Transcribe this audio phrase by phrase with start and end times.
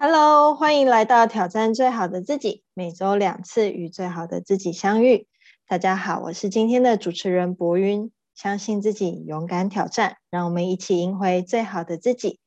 [0.00, 5.26] Hello，欢迎来到挑战最好的自己，每周两次与最好的自己相遇。
[5.66, 8.12] 大家好，我是今天的主持人博云。
[8.32, 12.38] 相信自己，勇敢挑战，让我们一起赢回最好的自己。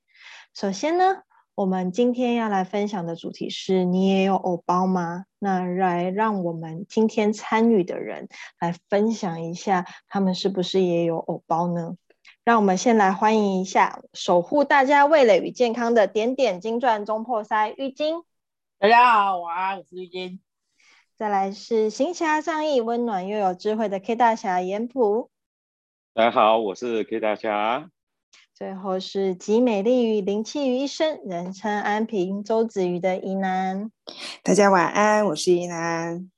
[0.54, 1.24] 首先呢，
[1.54, 5.26] 我们今天要来分享的主题是：你也有偶包吗？
[5.38, 8.30] 那来让我们今天参与的人
[8.62, 11.98] 来分享一下，他们是不是也有偶包呢？
[12.44, 18.24] 让我们先来欢迎一下守护大家味蕾与健康的点点金钻中破塞浴巾。
[18.80, 19.48] 大家好，我
[19.88, 20.40] 是玉晶。
[21.16, 25.30] 再来是行侠仗义、温暖又有智慧的 K 大侠严普。
[26.16, 27.92] 大家好，我是 K 大侠。
[28.56, 33.92] 最后是集美丽与灵气于一身，人称安平周子瑜的宜南。
[34.42, 36.32] 大家晚安，我是宜南。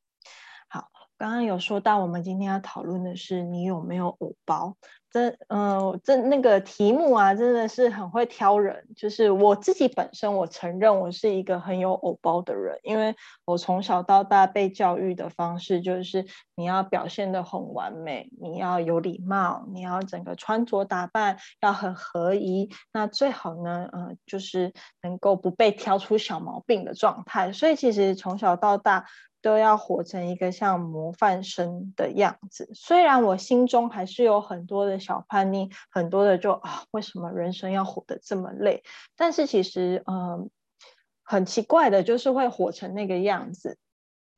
[0.68, 4.76] 好，刚刚有说到，我们今天要讨论的是你有没有偶包。
[5.14, 8.88] 这嗯，这那个题目啊，真的是很会挑人。
[8.96, 16.26] 就是我自己本身，我承认我是一个很有偶包的人，因为我从小到大被教育的方式就是
[16.56, 27.52] 你要表现的很完美，你要有礼貌，你要整个穿着打扮要很合宜，那最好呢，嗯，就是能够不被挑出小毛病的状态。
[27.52, 29.06] 所以其实从小到大。
[29.44, 32.72] 都要活成一个像模范生的样子。
[32.74, 38.84] 虽然我心中还是有很多的小叛逆，很多的就啊，为什么人生要活得这么累？
[39.18, 40.50] 但是其实，嗯，
[41.24, 43.78] 很奇怪的就是会活成那个样子。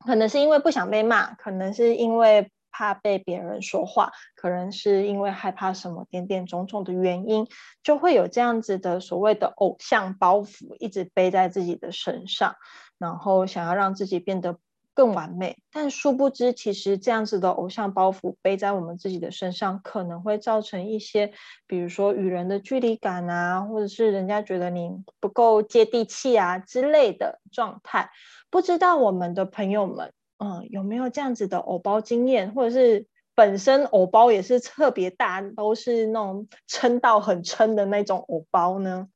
[0.04, 7.46] 可能是因为不想被骂，可能是因为怕被别人说话，可能是因为害怕什么点点种种的原因，
[7.84, 12.56] 就会有这样子的所谓的偶像包袱一直背在自己的身上，
[12.98, 14.58] 然后想要让自己变得。
[14.96, 21.34] 更完美，但殊不知，其实这样子的偶像包袱背在我们自己的身上，可能会造成一些，
[21.66, 28.08] 比如说与人的距离感啊，或者是人家觉得你不够接地气啊之类的状态。
[28.48, 39.08] 不知道我们的朋友们，嗯，有没有这样子的偶包经验，或者是本身偶包也是特别大，都是那种撑到很撑的那种偶包呢？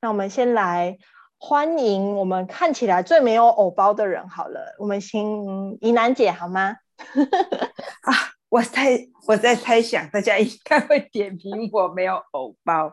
[0.00, 0.98] 那我们先来。
[1.40, 4.28] 欢迎我们看起来最没有偶包的人。
[4.28, 6.76] 好了，我们请怡楠姐好吗？
[8.02, 8.12] 啊，
[8.48, 12.92] 我在我在猜想，大家应该会点评我没有偶包。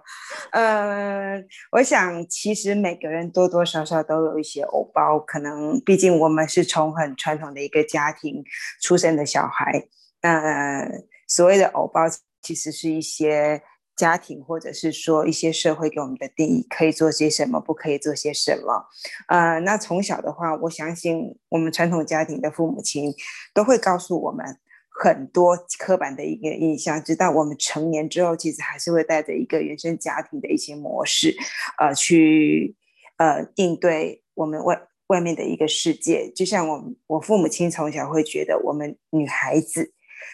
[0.51, 8.43] 呃，我想其实每个人多多少少都有一些偶包，可能毕竟我们是从很传统的一个家庭
[8.79, 9.87] 出生的小孩。
[10.21, 10.87] 那
[11.27, 12.01] 所谓的偶包，
[12.43, 13.63] 其实是一些。
[13.95, 18.85] 家庭或者是说一些社会给我们的定义，可以做些什么，不可以做些什么。
[19.27, 23.13] 呃，那从小的话，我相信我们传统家庭的父母亲
[23.53, 24.45] 都会告诉我们
[24.89, 31.35] 很多刻板的一个印象，直到我们成年之后，其实还是会带着一个原生家庭的一些模式，
[31.77, 32.75] 呃，去
[33.17, 36.29] 呃应对我们外外面的一个世界。
[36.35, 39.93] 就像我我父母亲从小会觉得，我们女孩子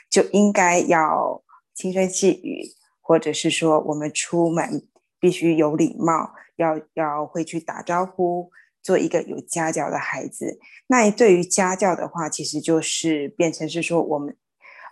[0.09, 1.43] 就应该要
[1.75, 2.80] 轻声细语。
[3.11, 4.87] 或者是说，我们出门
[5.19, 8.49] 必须有礼貌，要要会去打招呼，
[8.81, 10.57] 做一个有家教的孩子。
[10.87, 14.33] 那对于家教的话，其实就是变成是说，我们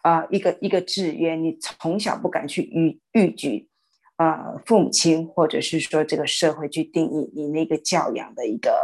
[0.03, 3.69] 呃一个一个制约，你从小不敢去逾逾矩，
[4.17, 8.77] 呃父母亲或者是说这个社会去定义你那个教养的一个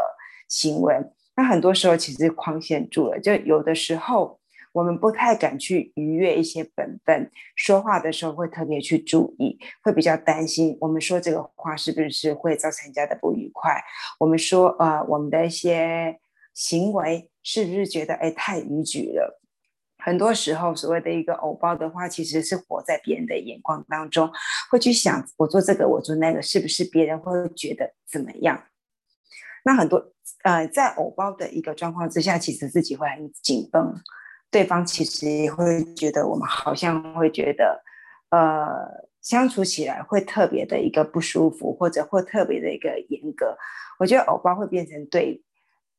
[0.47, 0.95] 行为。
[1.35, 4.39] 那很多时候其实框限住了，就有的时候。
[4.75, 13.81] 我们不太敢去逾越一些本分，说话的时候会特别去注意，会比较担心我们说这个话是不是会造成人家的不愉快。
[14.19, 16.19] 我们说呃，我们的一些
[16.53, 19.39] 行为是不是觉得哎太逾矩了？
[19.97, 24.29] 很多时候所谓的一个偶包的话，其实是活在别人的眼光当中，
[24.69, 28.61] 会去想我做这个，我做那个，是不是别人会觉得怎么样？
[29.63, 30.11] 那很多
[30.43, 33.95] 呃，在偶包的一个状况之下，其实自己会很紧绷。
[34.51, 37.83] 对方其实也会觉得，我们好像会觉得，
[38.29, 43.57] 呃，相处起来会特别的一个不舒服，或者会特别的一个严格。
[43.99, 45.43] 我觉得偶包会变成对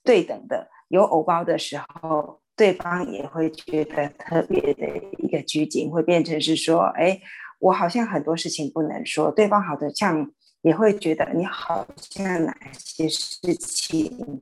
[0.03, 4.87] 对等的，有偶包的时候，对方也会觉得特别的
[5.19, 7.21] 一个拘谨，会变成是说，哎，
[7.59, 10.31] 我好像很多事情不能说，对方好像
[10.63, 14.41] 也会觉得你好像哪些事情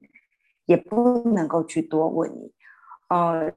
[0.66, 2.52] 也不能够去多问你，
[3.08, 3.52] 呃。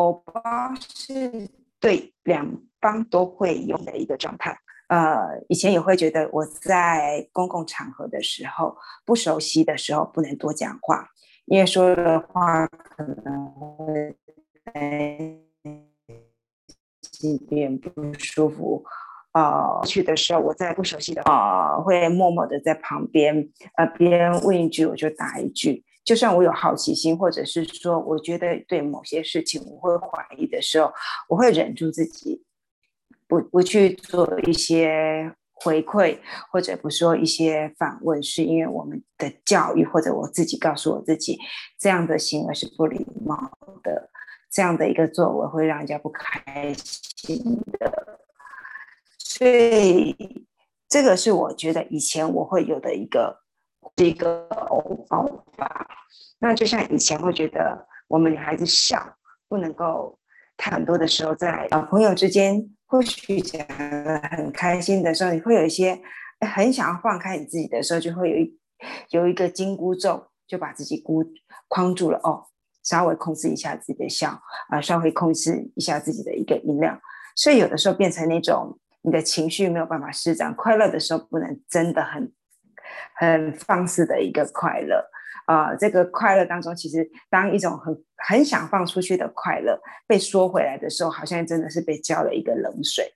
[0.00, 1.46] 欧巴是
[1.78, 2.50] 对两
[2.80, 4.58] 方都会用的一个状态。
[4.88, 8.74] 呃，以前也会觉得我在公共场合的时候，
[9.04, 11.06] 不熟悉的时候不能多讲话，
[11.44, 14.16] 因为说的话可能会
[17.12, 18.82] 心变不舒服。
[19.32, 25.84] 呃去的时候，我在不熟悉的啊，会默默的在旁边，呃，别人问一句我就答一句。
[26.04, 30.92] 就算我有好奇心，或者是说我觉得对某些事情我会怀疑的时候，
[31.28, 32.44] 我会忍住自己，
[33.28, 36.18] 不不去做一些回馈，
[36.50, 41.38] 或者不说一些反问，是因为我们的教育或者我自己告诉我自己，
[41.78, 43.36] 这样的行为是不礼貌
[43.82, 44.10] 的，
[44.50, 48.18] 这样的一个作为会让人家不开心的。
[49.18, 50.46] 所以
[50.88, 53.42] 这个是我觉得以前我会有的一个
[53.96, 55.26] 是一个偶包
[55.56, 55.86] 吧。
[56.38, 59.00] 那就像以前会觉得我们女孩子笑
[59.48, 60.18] 不能够，
[60.56, 63.66] 她很多的时候在啊朋友之间或许讲
[64.30, 66.00] 很开心的时候，你会有一些
[66.54, 68.58] 很想要放开你自己的时候，就会有一
[69.10, 71.22] 有一个紧箍咒，就把自己箍
[71.68, 72.46] 框住了哦，
[72.82, 74.40] 稍微控制一下自己的笑
[74.70, 76.98] 啊，稍微控制一下自己的一个音量，
[77.36, 82.32] 所以有的时候变成那种你的情绪没有办法施展，快乐的时候不能真的很
[83.20, 85.04] 很放肆的一个快乐。
[85.46, 89.76] 啊，这个快乐当中，其实当一种很很想放出去的快乐
[90.06, 93.12] 被缩回来的时候，好像真的是被浇了一个冷水。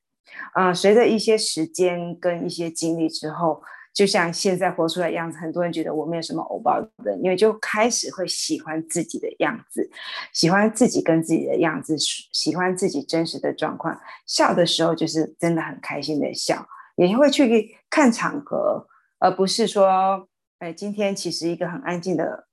[0.53, 3.63] 啊，随着一些时间跟一些经历之后，
[3.93, 9.89] 就像现在活出来样子，很多人觉得我没有什么欧包的，因为就开始会喜欢自己的样子，
[10.33, 11.97] 喜欢自己跟自己的样子，
[12.33, 13.97] 喜欢自己真实的状况。
[14.27, 16.67] 笑的时候就是真的很开心的笑，
[16.97, 18.85] 也会去看场合，
[19.19, 20.29] 而不是说。
[20.61, 22.47] 哎，今天其实一个很安静的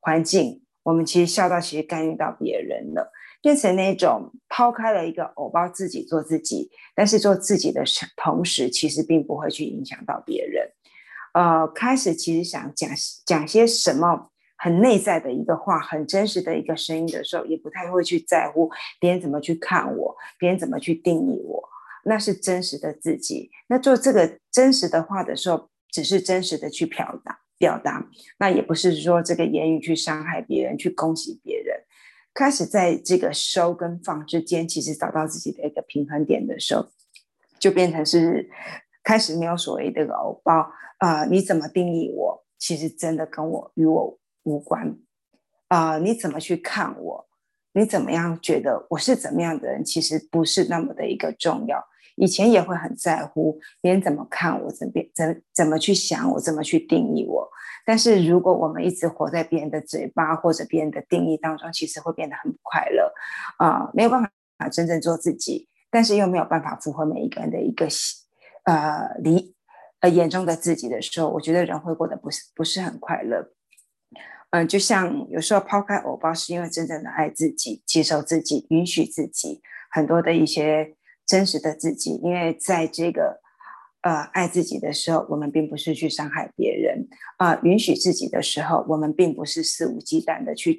[0.00, 3.12] 环境，我们其实笑到其实干预到别人了，
[3.42, 7.82] 变成那种抛开了一个偶包，自己做自己，但是做自己的
[8.16, 10.70] 同时，其实并不会去影响到别人。
[11.34, 12.88] 呃，开始其实想讲
[13.26, 21.68] 讲些什么很内在的一个话，很真实的一个声音的时候，也不太会去在乎别人怎么去看我，别人怎么去定义我，
[22.04, 23.50] 那是真实的自己。
[23.66, 25.68] 那做这个真实的话的时候。
[25.92, 28.08] 只是真实的去表达，表达，
[28.38, 31.76] 那也不是说这个言语去伤害别人，去攻击别人。
[32.34, 36.88] 开始在这个收跟放之间，其实找到自己的一个平衡点的时候，
[37.60, 38.48] 就变成是
[39.04, 41.26] 开始没有所谓的偶包啊。
[41.26, 42.46] 你怎么定义我？
[42.58, 44.96] 其实真的跟我与我无关
[45.68, 45.98] 啊。
[45.98, 47.28] 你怎么去看我？
[47.74, 49.84] 你怎么样觉得我是怎么样的人？
[49.84, 51.84] 其实不是那么的一个重要。
[52.16, 57.48] 以前也会很在乎别人怎么看我，怎么怎怎么去想我，怎么去定义我。
[57.84, 63.12] 但是如果我们一直活在别人的嘴巴或者别人的定义当中，其实会变得很不快乐
[63.58, 64.22] 啊，没有办
[64.58, 67.88] 法真正做自己，但是又没有办法符合每一个人的一个
[68.64, 69.56] 呃理
[70.00, 73.52] 呃眼中的自己的时候，我觉得人会过得不是不是很快乐。
[74.50, 79.60] 嗯，就像有时候抛开偶包，是因为真正的爱自己、接受自己、允许自己
[79.90, 80.94] 很多的一些。
[81.32, 83.40] 真实的自己，因为在这个
[84.02, 87.08] 呃爱自己的时候，我们并不是去伤害别人
[87.38, 90.76] 啊；允许自己的时候，我们并不是肆无忌惮的去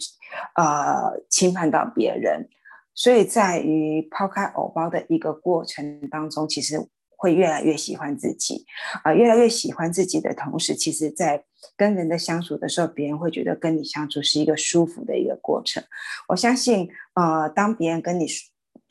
[0.55, 2.47] 呃侵犯到别人。
[2.93, 6.79] 所以在于抛开偶包的一个过程当中，其实
[7.17, 8.63] 会越来越喜欢自己
[9.03, 11.43] 啊，越来越喜欢自己的同时，其实在
[11.75, 15.83] 跟人的相处的时候，别人会觉得跟你相处是一个舒服的一个过程。
[16.27, 18.27] 我相信，呃，当别人跟你。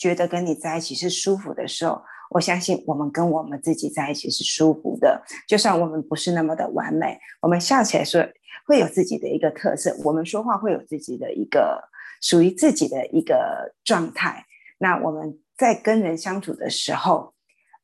[0.03, 5.23] 觉得跟你在一起是舒服的时候，我相信我们跟我们自己在一起是舒服的。
[5.47, 8.21] 就算我们不是那么的完美，我们笑起来说
[8.67, 11.89] 会有自己的一个特色，我们说话会有自己的一个
[12.21, 14.45] 属于自己的一个状态。
[14.79, 17.33] 那我们在跟人相处的时候，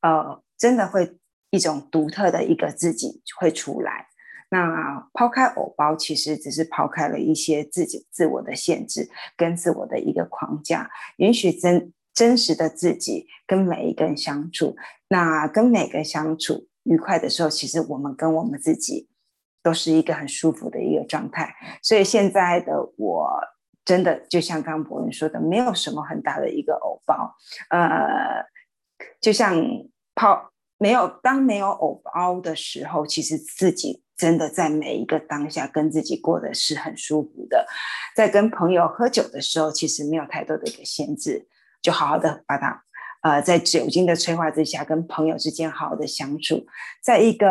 [0.01, 1.17] 呃，真的会
[1.51, 4.09] 一种独特的一个自己会出来。
[4.51, 11.93] 那抛开偶包，其实只是抛开了一些自己自我的限制跟自我的一个框架，允许真。
[12.19, 14.75] 真实的自己跟每一个人相处，
[15.07, 19.09] 那跟每个人相处愉快的时候，其实我们跟我们自己
[19.63, 21.55] 都是一个很舒服的一个状态。
[21.81, 23.39] 所以现在的我，
[23.85, 27.37] 真的就像刚刚博文说的，没有什么很大的一个偶包。
[27.71, 28.45] 呃，
[29.21, 29.55] 就像
[30.17, 37.65] 泡没有当没有偶包的时候，其实自己真的在每一个当下跟自己过的是很舒服的。
[38.17, 41.47] 在跟朋友喝酒的时候，其实没有太多的一个限制。
[41.81, 42.83] 就好好的把它，
[43.23, 46.67] 呃，在酒精的催化之下，跟朋友之间好好的相处，
[47.03, 47.49] 在一个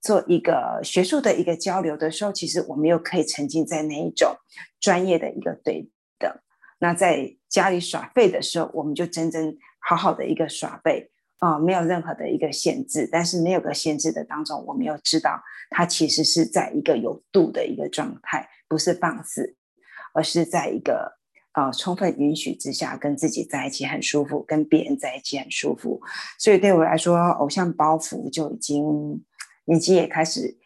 [0.00, 4.36] 做一个学术的一个交流的时候，其实我们又可以沉浸在那一种
[4.80, 6.30] 专业的一个对等。
[6.78, 13.08] 那在家里耍废的时候，我们就真正好好的一个耍废啊，没有任何的一个限制。
[13.10, 19.56] 但是没有个限制的当中，我们又知道它其实是在一个有度的一个状态，不是放肆，
[20.14, 21.17] 而是在一个。
[21.58, 26.00] 呃充分允许之下，跟自己在一起很舒服，跟别人在一起很舒服。
[26.38, 29.24] 所以对我来说，偶像包袱就已经
[29.64, 30.56] 年纪也开始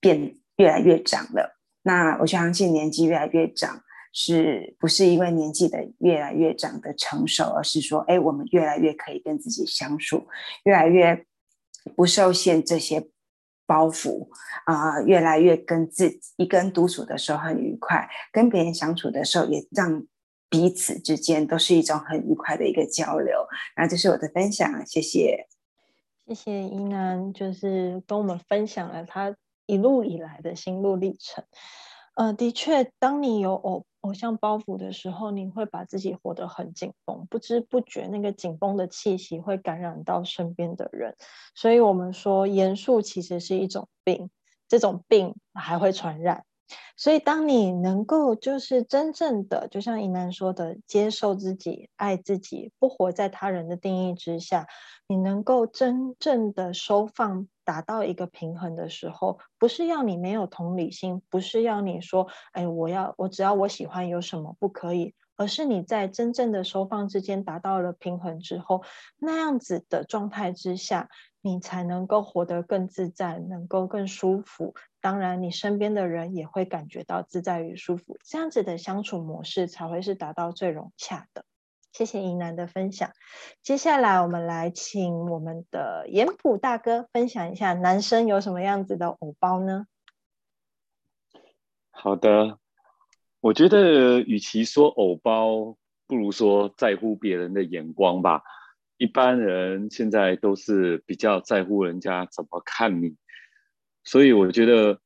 [0.00, 1.58] 变越来越长了。
[1.82, 3.82] 那我相信年纪越来越长，
[4.14, 10.26] 是不是因为年纪的越来越长的成熟，而是说，哎，我们越来越可以跟自己相处，
[10.64, 11.26] 越来越
[11.94, 13.10] 不受限这些
[13.66, 14.28] 包袱
[14.64, 20.06] 啊，越来越跟自己一个人独处的时候很愉快，跟别人相处的时候也让
[20.50, 23.46] 彼此之间都是一种很愉快的一个交流。
[23.76, 25.46] 那这是我的分享，谢谢，
[26.26, 29.34] 谢谢依南，就是跟我们分享了他。
[29.66, 31.44] 一路以来的心路历程，
[32.16, 41.14] 呃，的确，当你有偶偶像包袱的时候，你会把自己活得很紧绷，不知不觉那个紧绷的气息会感染到身边的人。
[41.54, 44.28] 所以，我们说严肃其实是一种病，
[44.66, 46.44] 这种病还会传染。
[46.96, 54.66] 所以，当你能够就是真正的，就像尹楠说的，接受自己、爱自己，不活在他人的定义之下，
[55.06, 68.82] 你能够真正的收放，达到一个平衡的时候，不是要你没有同理心，不是要你说，哎，我要我只要我喜欢有什么不可以，而是你在真正的收放之间达到了平衡之后，
[69.18, 71.08] 那样子的状态之下。
[71.42, 74.74] 你才能够活得更自在，能够更舒服。
[75.00, 81.44] 当然，你身边的人也会感觉到自在与舒服，这样子的相处模式才会是达到最融洽的。
[81.92, 83.10] 谢谢银南的分享。
[83.62, 89.86] 接下来，我们来请我们的严普大哥分享一下，男生有什么样子的偶包呢？
[91.90, 92.58] 好的，
[93.40, 98.42] 我觉得与其说偶包，不如说在乎别人的眼光吧。
[99.00, 103.16] 一般人现在都是比较在乎人家怎么看你，
[104.04, 105.00] 所以我觉得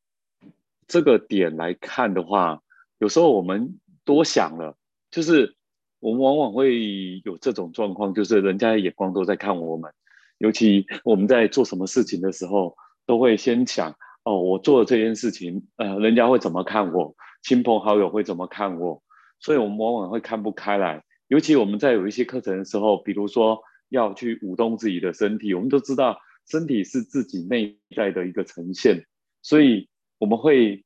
[0.89, 2.61] 这个点来看的话，
[2.99, 4.77] 有时候我们多想了，
[5.13, 5.55] 就是
[6.01, 9.93] 我们往往会有这种状况，就是人家的眼光都在看我们，
[10.39, 19.05] 尤其我们在做什么事情的时候，都会先想哦，我做了这件事情，呃，人家会怎么看我，亲朋好友会怎么看我，
[19.39, 23.63] 所以我们往往会看不开来，尤其我们在有一些课程的时候，比如说。
[23.95, 29.07] 要去舞动自己的身体，我们都知道身体是自己内在的一个呈现，
[29.41, 30.85] 所以我们会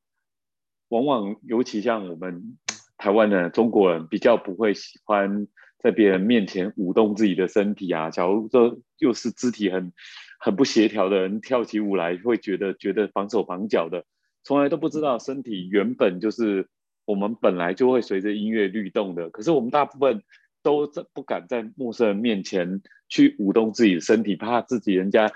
[0.88, 2.58] 往往，尤其像我们
[2.98, 5.48] 台湾的中国人，比较不会喜欢
[5.78, 8.10] 在别人面前舞动自己的身体啊。
[8.10, 9.92] 假如说又是肢体很
[10.38, 14.04] 很不协调的人跳起舞来，会觉得觉得绑手绑脚的，
[14.44, 16.68] 从来都不知道身体原本就是
[17.06, 19.30] 我们本来就会随着音乐律动的。
[19.30, 20.22] 可是我们大部分。
[20.62, 25.30] 都在不敢在陌生人面前去舞动自己的身体，怕自己人家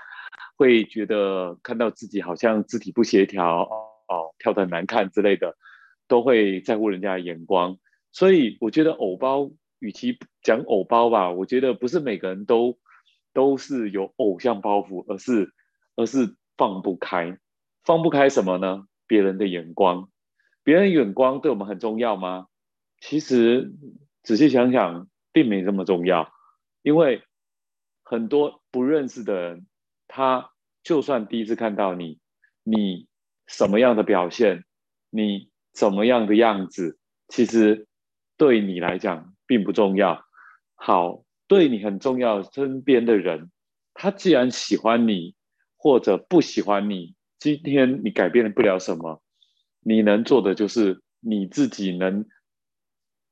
[0.55, 3.61] 会觉得看到自己好像肢体不协调
[4.07, 5.55] 哦，跳得难看之类的，
[6.07, 7.77] 都会在乎人家的眼光。
[8.11, 9.49] 所以我觉得偶包，
[9.79, 12.77] 与其讲偶包吧，我觉得不是每个人都
[13.33, 15.53] 都是有偶像包袱，而是
[15.95, 17.39] 而是放不开，
[17.83, 18.85] 放不开什么呢？
[19.07, 20.09] 别人的眼光，
[20.63, 22.47] 别人眼光对我们很重要吗？
[22.99, 23.73] 其实
[24.21, 25.07] 仔细想想。
[25.33, 26.31] 并没这么重要，
[26.83, 27.23] 因为
[28.03, 29.67] 很多不认识的人，
[30.07, 30.51] 他
[30.83, 32.19] 就算第一次看到你，
[32.63, 33.07] 你
[33.47, 34.63] 什么样的表现，
[35.09, 37.87] 你怎么样的样子，其实
[38.37, 40.23] 对你来讲并不重要。
[40.75, 43.51] 好，对你很重要，身边的人，
[43.93, 45.35] 他既然喜欢你
[45.77, 49.23] 或者不喜欢你，今天你改变不了什么，
[49.79, 52.25] 你能做的就是你自己能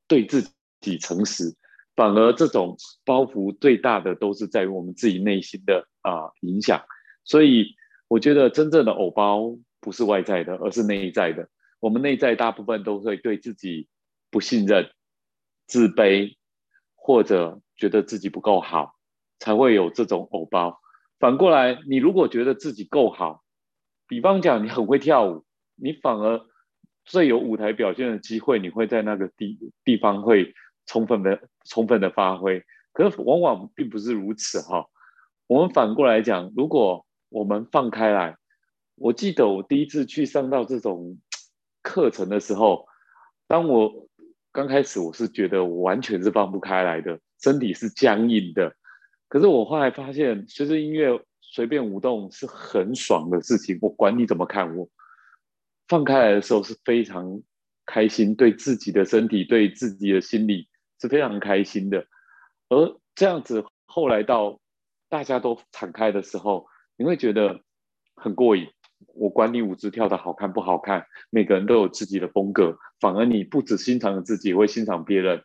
[0.08, 1.56] 对自己诚实。
[1.96, 6.82] 反而这种包袱最大的都是在于我们自己内心的啊影响，
[7.26, 7.76] 所以
[8.08, 11.50] 我觉得真正的偶包不是外在的，而是内在的。
[11.80, 13.88] 我们内在大部分都会对自己
[14.30, 14.90] 不信任、
[15.68, 16.38] 自卑，
[16.96, 18.96] 或者觉得自己不够好，
[19.40, 20.80] 才会有这种偶包。
[21.20, 23.44] 反过来，你如果觉得自己够好，
[24.08, 25.44] 比方讲你很会跳舞，
[25.76, 26.42] 你反而
[27.04, 30.54] 最有舞台表现的机会，你会在那个地地方会。
[30.86, 34.86] 充分的、充分的发挥，可是往往并不是如此哈。
[35.48, 38.38] 我们反过来讲，如果我们放开来，
[38.96, 41.18] 我记得我第一次去上到这种
[41.82, 42.88] 课程的时候，
[43.48, 44.08] 当我
[44.52, 48.76] 刚开始，我是觉得我完全是放不开来的，身体是僵硬的。
[49.28, 54.90] 可是我后来发现，随着音乐随便舞动是很爽的事情，我管你怎么看我，
[55.88, 57.42] 放开来的时候是非常
[57.86, 60.68] 开心，对自己的身体、对自己的心理。
[61.02, 62.06] 是非常开心的，
[62.70, 64.60] 而这样子后来到
[65.10, 67.62] 大家都敞开的时候，你会觉得
[68.16, 68.68] 很过瘾。
[69.16, 75.44] 我管你舞姿跳的好看不好看，每个人都有自己的风格，反而你不只欣赏自己，会欣赏别人。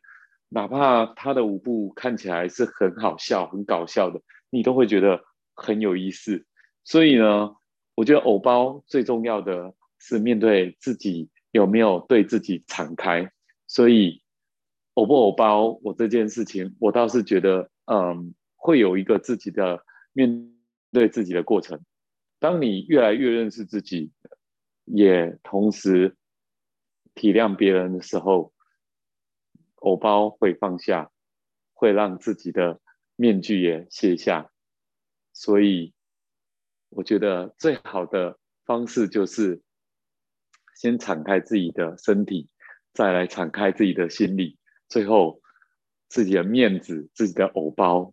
[0.51, 4.21] 哪怕他的舞步看起来是很好笑、很搞笑的，
[4.51, 6.45] 你都会觉得很有意思。
[6.85, 7.57] 所以呢，
[7.95, 13.33] 我觉得偶包最重要的是面对自己有没有对自己敞开。
[13.67, 14.23] 所以
[14.97, 20.53] 偶不偶包，我这件事情，我倒是觉得，嗯，会有一个自己的面
[20.93, 21.81] 对自己的过程。
[22.39, 24.13] 当你越来越认识自己，
[24.85, 26.17] 也同时
[27.15, 28.53] 体谅别人的时候。
[29.81, 31.13] 偶包会放下，
[31.73, 32.81] 会让自己的
[33.15, 34.51] 面具也卸下，
[35.33, 35.95] 所以
[36.89, 39.63] 我觉得最好的方式就是
[40.75, 42.49] 先敞开自己的身体，
[42.95, 45.41] 再来敞开自己的心理，最后
[46.09, 48.13] 自己的面子、自己的偶包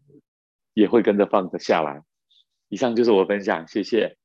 [0.74, 2.04] 也会跟着放得下来。
[2.70, 4.18] 以上就是我分享，谢谢。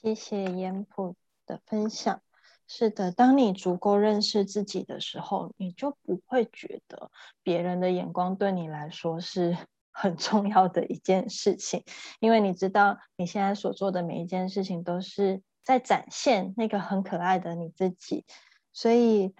[0.00, 1.16] 谢谢严普
[1.46, 2.22] 的分享。
[2.68, 7.10] 是的，当你足够认识自己的时候，你就不会觉得
[7.42, 9.56] 别人的眼光对你来说是
[9.92, 11.84] 很重要的一件事情，
[12.20, 18.24] 因为你知道你现在所做的每一件事情都是在展现那个很可爱的你自己，
[18.72, 19.34] 所以，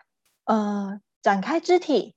[0.44, 2.14] 呃，展开肢体，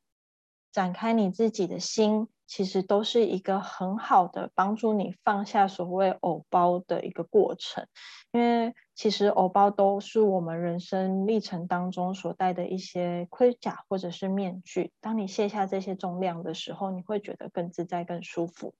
[0.72, 2.28] 展开你自己的心。
[2.52, 7.86] 其实都是一个很好的帮助你放下所谓偶包的一个过程，
[8.32, 14.92] 因为其实偶包都是我们人生历程当中所带的一些盔甲或者是面具。
[15.00, 18.74] 当你卸下这些重量的时候，你会觉得更自在、更舒服。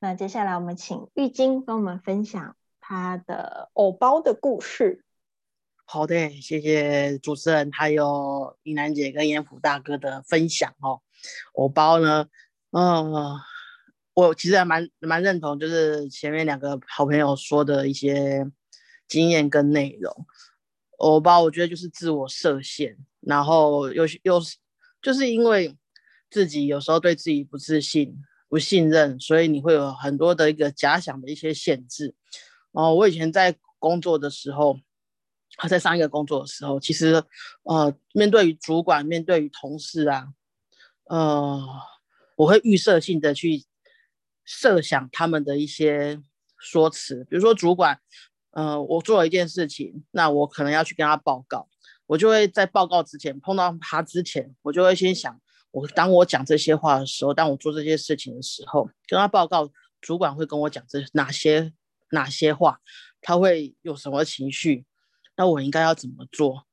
[0.00, 5.04] 那接下来我们请玉晶跟我们分享她的偶包的故事。
[5.84, 11.00] 好的，谢谢主持人还有尹楠姐跟严普大哥的分享哦。
[11.54, 12.26] 我包呢？
[12.70, 13.12] 嗯，
[14.14, 18.50] 我其实还蛮蛮认同，就是前面两个好朋友说的一些
[19.06, 20.26] 经验跟内容。
[20.98, 24.56] 我包，我觉得就是自我设限，然后又又是
[25.02, 25.76] 就是因为
[26.30, 28.16] 自己有时候对自己不自信、
[28.48, 32.14] 不信任，所以你会有很多的一个假想的一些限制。
[32.72, 34.78] 哦，我以前在工作的时候，
[35.68, 37.22] 在上一个工作的时候，其实
[37.64, 40.28] 呃，面对于主管、面对于同事啊，
[41.06, 41.62] 呃。
[42.36, 43.64] 我会预设性的去
[44.44, 46.20] 设想他们的一些
[46.58, 48.00] 说辞，比如说主管，
[48.50, 51.68] 呃，我做了一件事情，那我可能要去跟他报告，
[52.06, 55.40] 我就会在报告之前碰到他之前，我就会先想，
[55.70, 61.72] 我当我讲这些话的时候，当我做这些事情的时候，跟他报告，主管会跟我讲这哪些
[62.10, 62.80] 哪些话，
[63.20, 64.84] 他会有什么情绪，
[65.36, 66.66] 那我应该要怎么做？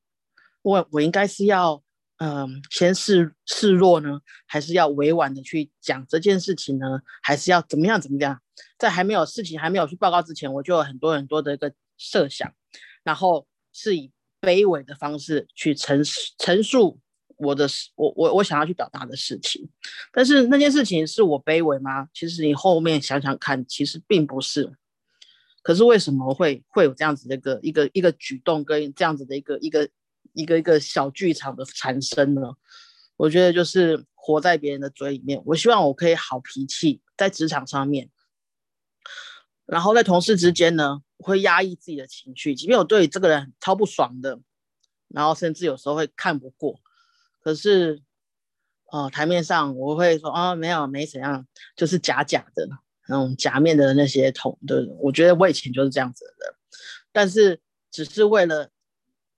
[0.62, 1.84] 我我应该是要。
[2.24, 7.00] 嗯，先示示弱呢，还是要委婉的去讲这件事情呢？
[7.20, 8.40] 还是要怎么样怎么样？
[8.78, 12.54] 在还没有事情还没有去报告之前，我就有很多很多的一个设想，
[13.02, 16.00] 然后是以卑微的方式去陈
[16.38, 17.00] 陈述
[17.38, 19.68] 我的我我我想要去表达的事情。
[20.12, 22.06] 但是那件事情是我卑微吗？
[22.14, 24.72] 其实你后面想想看，其实并不是。
[25.60, 29.88] 可是为什么会会有这样子的一个一个一个举动跟这样子的一个一个？
[30.32, 32.54] 一个一个小剧场的产生呢，
[33.16, 35.42] 我觉得就是活在别人的嘴里面。
[35.44, 38.08] 我希望我可以好脾气在职场上面，
[39.66, 44.40] 然后在同事之间呢，我会压抑自己的情绪，即便我对这个人超不爽的，
[45.08, 46.80] 然后甚至有时候会看不过，
[47.40, 48.02] 可是，
[48.90, 52.66] 呃，台面上我会说啊，没有，没怎样，就是假假的
[53.08, 56.54] 那种假面的那些同的，我觉得我以前就是这样子的，
[57.12, 58.70] 但是只是为了。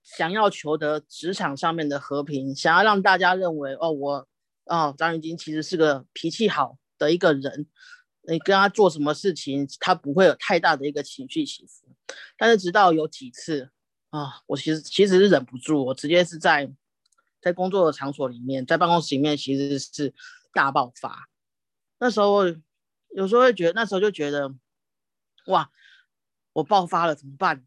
[0.05, 4.27] 想要求得职场上面的和平，想要让大家认为哦，我
[4.65, 7.65] 哦张云金其实是个脾气好的一个人，
[8.27, 11.87] 你跟他做什么事情，他不会有太大的一个情绪起伏。
[12.37, 13.71] 但是直到有几次
[14.11, 16.71] 啊，我其实其实是忍不住，我直接是在
[17.41, 20.13] 在工作的场所里面，在办公室里面其实是
[20.53, 21.27] 大爆发。
[21.97, 22.45] 那时候
[23.09, 24.53] 有时候会觉得，那时候就觉得
[25.47, 25.71] 哇，
[26.53, 27.65] 我爆发了怎么办？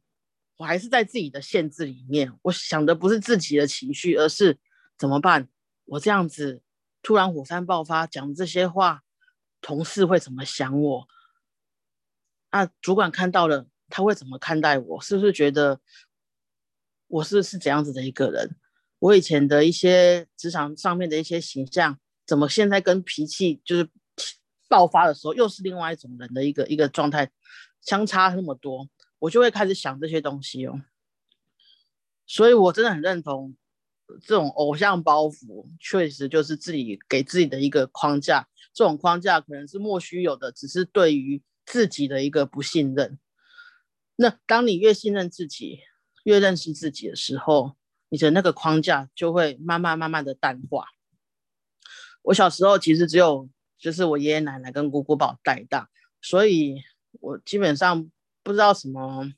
[0.59, 4.59] 我还是在自己的限制里面，我想的不是自己的情绪，而是
[4.99, 5.49] 怎么办？
[5.85, 6.61] 我这样子
[7.01, 9.03] 突然火山爆发，讲这些话，
[9.61, 11.09] 同事会怎么想我？
[12.51, 15.01] 那主管看到了，他会怎么看待我？
[15.01, 15.81] 是不是觉得
[17.07, 18.57] 我是是怎样子的一个人？
[18.99, 23.89] 我以前的一些职场上面的一些形象，怎么现在跟脾气就是
[24.69, 27.31] 爆发的时候，又是另外一种人的一个一个状态，
[27.81, 28.89] 相差那么多？
[29.19, 30.81] 我就会开始想这些东西哦，
[32.27, 33.57] 所以我真的很认同
[34.23, 38.49] 这种偶像包袱，确实就是自己给自己的一个框架。
[38.73, 43.19] 这种框架可能是莫须有的，只是对于自己的一个不信任。
[44.17, 45.81] 那当你越信任自己，
[46.25, 47.77] 越认识自己的时候，
[48.09, 50.87] 你的那个框架就会慢慢慢慢的淡化。
[52.23, 55.89] 我小时候其实只有就是我爷爷奶奶跟姑姑把我带大，
[56.21, 56.83] 所以
[57.21, 58.11] 我基本上
[58.49, 59.31] 不知道什么，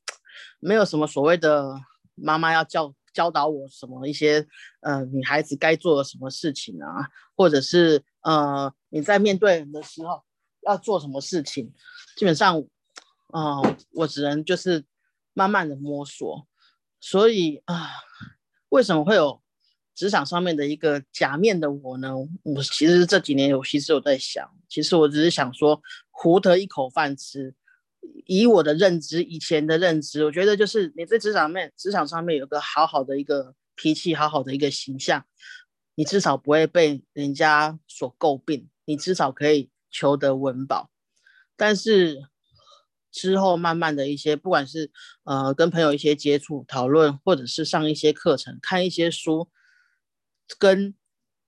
[0.61, 1.75] 没有什么所谓的
[2.15, 4.47] 妈妈要教教导我什么一些
[4.83, 10.23] 呃女孩子该做的什么事情啊，或者是呃你在面对人的时候
[10.63, 11.75] 要做什么事情，
[12.17, 12.57] 基本上，
[13.35, 14.85] 嗯，我只能就是
[15.33, 16.47] 慢慢的摸索，
[17.01, 17.91] 所以啊，
[18.69, 19.43] 为什么会有？
[19.93, 27.55] 职场上面的一个假面的我呢，我其实这几年有其实有在想，其实我只是想说，糊得一口饭吃。
[28.27, 35.25] 以我的认知，以前的认知，我觉得就是你在职场面，职场上面有个好好的一个脾气，好好的一个形象，
[35.95, 40.91] 你至少不会被人家所诟病，你至少可以求得温饱。
[41.57, 42.29] 但是
[43.11, 44.91] 之后慢慢的一些，不管是
[45.25, 49.49] 呃跟朋友一些接触讨论，或者是上一些课程，看一些书。
[50.59, 50.97] 跟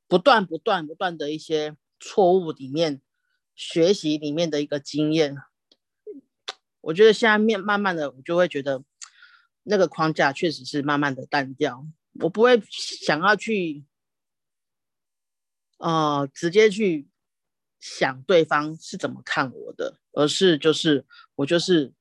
[0.07, 3.03] 不断、不断、不断的一些错误里面
[3.57, 5.37] 学习里面的一个经验，
[6.83, 8.85] 我觉得现在面慢慢的，我就会觉得
[9.62, 11.87] 那个框架确实是慢慢的淡掉。
[12.21, 13.87] 我不会想要去，
[15.79, 17.09] 呃，直接去
[17.81, 21.95] 想对方是怎么看我的，而是就是我就是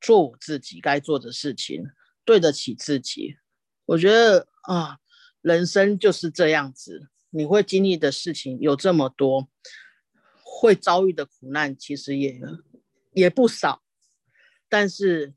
[0.00, 1.84] 做我自己该做的事情，
[2.24, 3.36] 对得起自己。
[3.84, 4.98] 我觉得啊。
[5.42, 9.48] 人生就是这样子，你会经历的事情有这么多，
[10.42, 12.40] 会遭遇的苦难其实也
[13.12, 13.84] 也不少，
[14.78, 15.32] 但是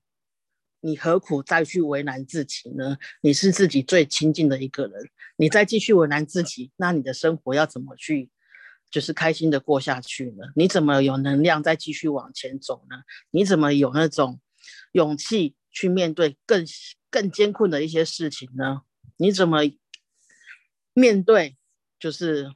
[0.82, 2.98] 你何苦再去为难自己呢？
[3.22, 8.30] 你是自己最亲近的一个人，你再继续为难自己，那你的生活要怎么去，
[8.92, 10.44] 就是开心的过下去呢？
[10.58, 12.98] 你怎么有能量再继续往前走呢？
[13.32, 14.42] 你怎么有那种
[14.92, 16.66] 勇气去面对更
[17.10, 18.82] 更艰困的一些事情呢？
[19.16, 19.60] 你怎么？
[20.94, 21.56] 面对
[21.98, 22.52] 就是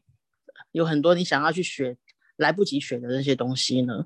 [0.73, 1.97] 有很多你想要去学
[2.35, 4.05] 来不及学的那些东西呢，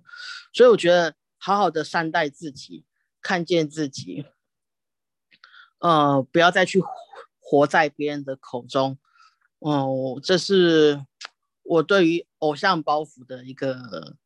[0.54, 2.86] 所以我觉得好好的善待自己，
[3.22, 4.26] 看见自己，
[5.80, 6.82] 呃，不要再去
[7.40, 8.98] 活在别人的口中，
[9.60, 11.06] 哦，这是
[11.64, 14.18] 我对于偶像包袱的一个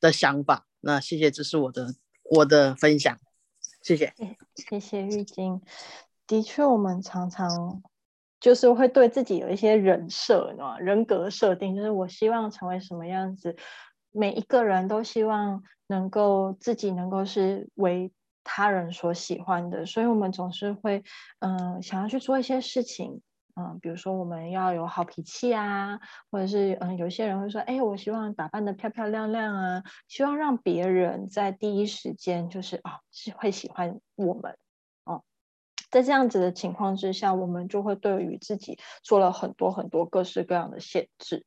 [0.00, 0.66] 的想法。
[0.80, 3.18] 那谢谢，这是我的我的分享，
[3.82, 4.14] 谢谢，
[4.54, 5.60] 谢谢玉晶。
[6.26, 7.82] 的确，我们常常。
[8.38, 10.78] 就是会对自己有一些人设，你知道吗？
[10.78, 13.56] 人格设定，就是我希望成为什么样子。
[14.12, 18.12] 每一个人都希望能够自己能够是为
[18.44, 21.02] 他人所喜欢的，所以我们总是会，
[21.40, 23.22] 嗯，想要去做一些事情，
[23.54, 34.56] 嗯，比如说我们要有好脾气啊，或者是，嗯，有些人会说，哎，我希望打扮的漂漂亮亮啊，希望让别人在第一时间就是啊，是会喜欢我们。
[35.88, 41.46] 在这样子的情况之下，我们就会对于自己做了很多很多各式各样的限制。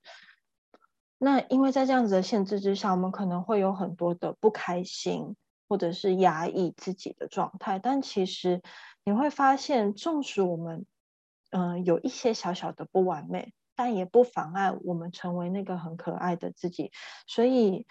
[1.22, 5.36] 那因为在这样子的限制之下，我们可能会有很多的不开心，
[5.68, 7.78] 或者是压抑自己的状态。
[7.78, 8.62] 但其实
[9.04, 10.86] 你会发现，纵使我们
[11.52, 16.92] 嗯有一些小小的不完美，但也不妨碍我们成为那个很可爱的自己。
[17.28, 17.86] 所以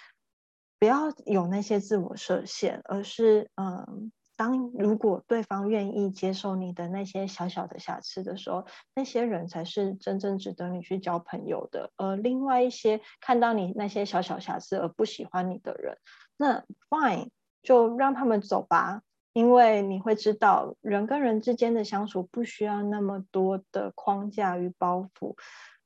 [0.78, 4.10] 不要有那些自我设限，而是嗯。
[4.38, 11.90] 当如果对方愿意接受你的那些小小的瑕疵的时候，那些人才是真正值得你去交朋友的。
[11.96, 15.98] 而另外一些看到你那些小小瑕疵而不喜欢你的人，
[16.36, 17.30] 那 fine
[17.62, 25.34] 就让他们走吧，因为你会知道人跟人之间的相处不需要那么多的框架与包袱，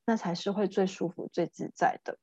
[0.05, 2.19] 那才是会最舒服、最自在的。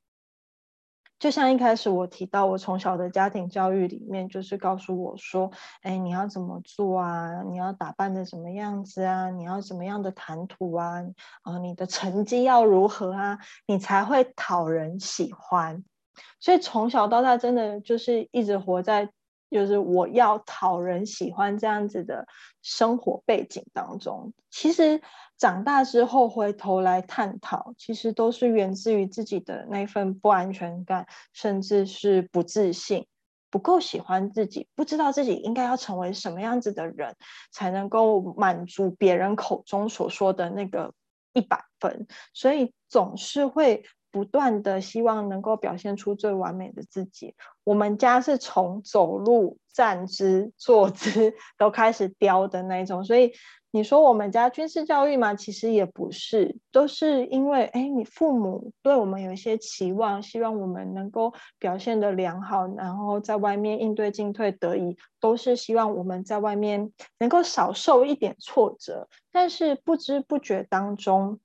[1.21, 5.51] 就像一开始我提到，我从小的家庭教育里面就是告诉我说，
[5.83, 7.43] 哎，你要怎么做啊？
[7.43, 9.29] 你要打扮的什么样子啊？
[9.29, 11.03] 你要怎么样的谈吐啊？
[11.43, 13.39] 啊，你的成绩要如何啊？
[13.67, 15.85] 你才会讨人喜欢。
[16.41, 19.11] 所以从小到大，真的就是一直活在
[19.51, 22.27] 就是我要讨人喜欢这样子的
[22.63, 24.33] 生活背景当中。
[24.51, 25.03] 其实。
[25.41, 33.07] 长大之后回头来探讨，其实都是源自于自己的那份不安全感，甚至是不自信，
[33.49, 37.17] 不够喜欢自己，不知道自己应该要成为什么样子的人，
[37.51, 40.93] 才能够满足别人口中所说的那个
[41.33, 47.35] 一百分，所以总是会不断的希望能够表现出最完美的自己。
[47.65, 53.33] 我们家是从走路、站姿、坐姿 都开始雕的那种，所以。
[53.73, 55.33] 你说我们家军事教育嘛？
[55.37, 69.09] 其实也不是，都是因为哎，你父母对我们有一些期望，希望我们能够表现的良好，然后在外面应对进退得宜，都是希望我们在外面能够少受一点挫折。
[69.31, 71.39] 但是不知不觉当中，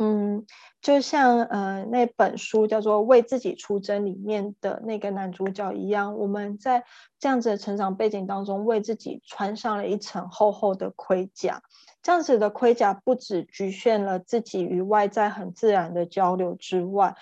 [0.00, 0.46] 嗯，
[0.80, 6.84] 就像呃那本书叫做《为自己出征》里面的那个男主角一样，我们在
[7.18, 11.62] 这样子的成长背景当中，为自己穿上了一层厚厚的盔甲。
[12.00, 17.16] 这样子的盔甲不只局限了自己与外在很自然的交流之外，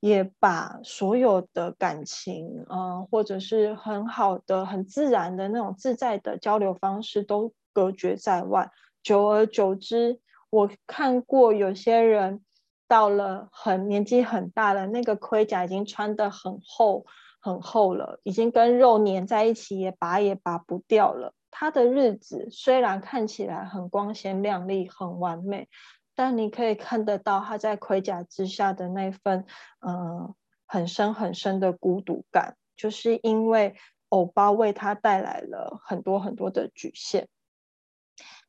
[0.00, 8.70] 也把所有的感情，嗯，或者是很好的、很自然的那种自在的交流方式都隔绝在外。
[9.02, 10.20] 久而久之。
[10.50, 12.44] 我看过有些人
[12.86, 17.04] 到了很年纪很大了，那个盔甲已经穿得很厚
[17.40, 21.34] 很厚了，已经跟肉粘在一起，也拔也拔不掉了。
[21.50, 25.68] 他的日子虽然看起来很光鲜亮丽、很完美，
[26.14, 29.44] 但你可以看得到他在盔甲之下的那份
[29.80, 30.34] 嗯
[30.66, 33.74] 很深很深的孤独感，就是因为
[34.10, 37.28] 偶包为他带来了很多很多的局限。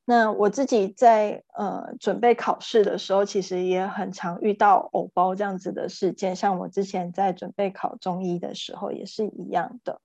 [0.09, 6.35] 那我自己在呃准备考试的时候，其实也很常遇到偶包这样子的事件。
[6.35, 10.01] 像我之前在准备考中医的时候，也是一样的。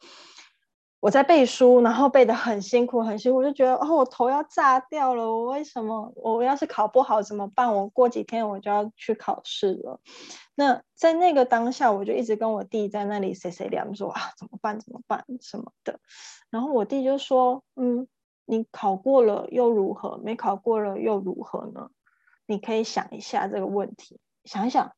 [1.00, 5.24] 我在背书，然后背得很辛苦，很辛苦，就觉得哦，我头要炸掉了。
[5.24, 6.12] 我为什么？
[6.16, 7.74] 我要是考不好怎么办？
[7.74, 10.00] 我过几天我就要去考试了。
[10.54, 14.78] 那在那个当下，我就一直跟我弟在那里谁谁聊，说啊怎么办？
[14.78, 15.24] 怎么办？
[15.40, 15.98] 什么的。
[16.50, 18.06] 然后我弟就说，嗯。
[18.46, 20.20] 你考过了又如何？
[20.22, 21.90] 没考过了又如何呢？
[22.46, 24.92] 你可以想一下这个问题，想一想，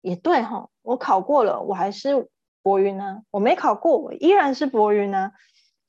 [0.00, 0.68] 也对哈。
[0.82, 2.28] 我考过了，我还是
[2.62, 5.32] 博云呢；我没考过，我依然是博云呢。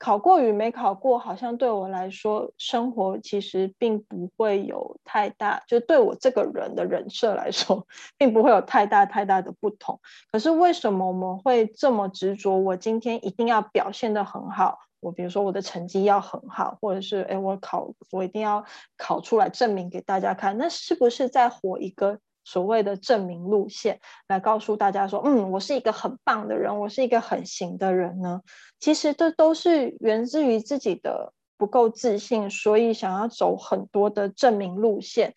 [0.00, 7.84] 考过与没考过，好像对我来说，生活其实并不会有太大，就对我这个人的人设来说，
[8.16, 9.98] 并不会有太大太大的不同。
[10.30, 12.56] 可是为什么我们会这么执着？
[12.58, 14.78] 我今天一定要表现得很好。
[15.00, 18.64] 我比如说我的成绩要很好，或者是哎我考我一定要
[18.96, 28.40] 考出来证明给大家看，那是不是在活一个所谓的证明路线，来告诉大家说，嗯，我是一个很棒的人，我是一个很行的人呢？
[28.80, 35.34] 其实这都是源自于自己的不够自信，所以想要走很多的证明路线，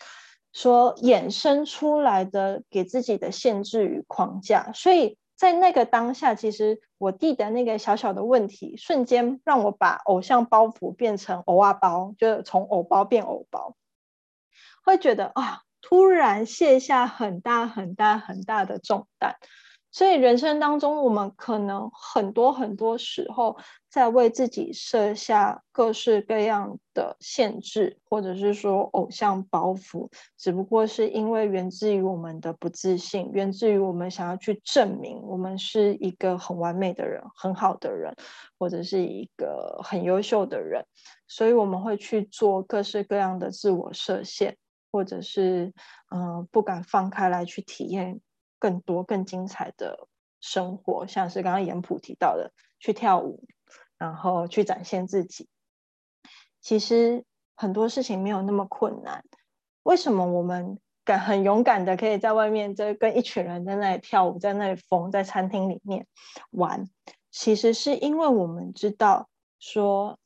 [0.54, 5.18] 说衍生出来的给自己的限制与框架，所以。
[5.42, 13.76] 在那个当下，其实我弟的那个小小的问题，瞬间让我把偶像包袱变成偶啊包，就是从偶包变偶包，
[14.86, 19.38] 会觉得啊，突然卸下很大很大很大的重担。
[19.92, 23.58] 所以人生当中，我们可能很多很多时候
[23.90, 38.16] 在为自己设下各式各样的限制，或者是说偶像包袱，只不过是因为源自于我们的不自信，源自于我们想要去证明我们是一个很完美的人、很好的人，
[38.58, 40.86] 或者是一个很优秀的人，
[41.28, 44.56] 所以我们会去做各式各样的自我设限，
[44.90, 45.74] 或者是
[46.16, 48.22] 嗯不敢放开来去体验。
[48.62, 50.08] 更多更精彩的
[50.40, 53.44] 生活，像是刚刚严普提到的，去跳舞，
[53.98, 55.50] 然后去展现自己。
[56.62, 59.26] 其实很多事情没有那么困难。
[59.82, 66.06] 为什么我们敢很勇敢的可以在外面，在跟一群人在那里跳舞，在那里疯，在餐厅里面
[66.52, 66.88] 玩？
[67.32, 70.20] 其实是因为我们知道说。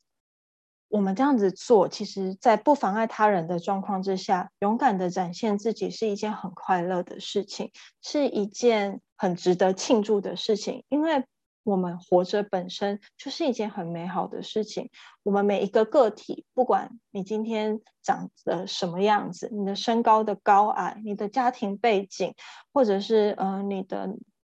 [0.88, 10.84] 我们这样子做，其实，在不妨碍他人的状况之下，勇敢的展现自己是一件很快乐的事情，是一件很值得庆祝的事情。
[10.88, 11.24] 因为
[11.64, 14.90] 我们活着本身就是一件很美好的事情。
[15.24, 22.32] 我们每一个个体，不管你今天长得什么样子，你的身高的高矮，你的家庭背景，
[22.72, 24.08] 或者是呃你的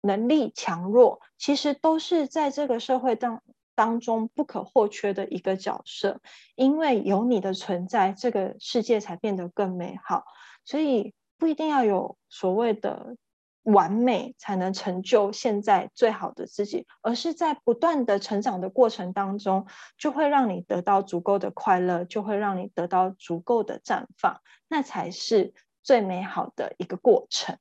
[0.01, 3.41] 能力强弱，其实都是在这个社会当。
[3.79, 6.19] 当中不可或缺的一个角色，
[6.57, 10.25] 因为有你的存在，这个世界才变得更美好。
[10.65, 13.15] 所以不一定要有所谓的
[13.63, 19.65] 完美才能成就现在最好的自己，而是在不断的成长的过程当中，
[19.97, 27.57] 就会让你得到足够的快乐，就会让你得到足够的绽放，那才是最美好的一个过程。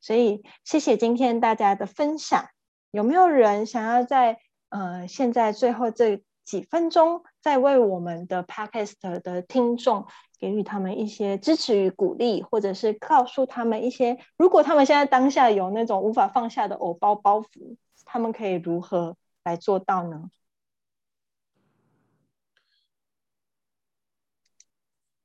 [0.00, 2.46] 所以谢谢今天大家的分享，
[2.92, 4.38] 有没有人想要在？
[4.70, 10.06] 呃，现在最后这几分钟，再为我们的 podcast 的听众
[10.38, 20.30] 给予他们一些支持与鼓励，或者是告诉他们一些，如果他们现在当下有那种无法放下的偶包包袱，他们可以如何来做到呢？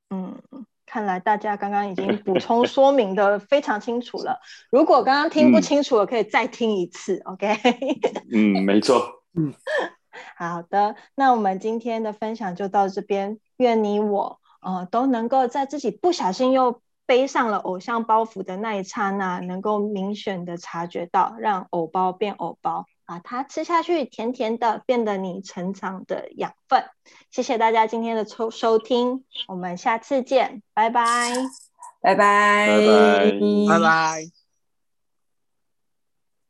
[0.09, 0.39] 嗯，
[0.85, 4.39] 看来大家刚刚已经补充 说明的非常清楚了。
[4.69, 7.21] 如果刚刚听不清楚了，可以再听一次。
[7.25, 7.55] OK？
[8.31, 9.24] 嗯，没错。
[9.35, 9.53] 嗯，
[10.37, 13.39] 好的，那我们今天的分享就到这边。
[13.57, 26.83] 愿你我呃都能够在自己不小心又背上了偶像包袱的那一刹那，能够明显的察觉到，让藕包变藕包，把它吃下去，甜甜的，变得你成长的养分。
[27.31, 31.31] 谢谢大家今天的收收听，我们下次见，拜拜，
[32.01, 33.31] 拜拜，拜拜
[33.69, 34.34] 拜拜。